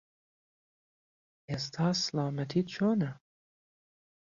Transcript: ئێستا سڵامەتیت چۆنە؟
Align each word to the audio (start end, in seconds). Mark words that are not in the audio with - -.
ئێستا 1.49 1.87
سڵامەتیت 2.03 2.67
چۆنە؟ 2.75 3.11